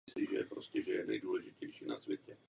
Celá 0.09 0.25
tato 0.25 0.49
kolekce 0.49 0.79
byla 0.83 1.05
vytvořena 1.05 1.51
výlučně 1.61 1.87
z 1.87 1.91
afrických 1.91 2.17
surovin. 2.23 2.37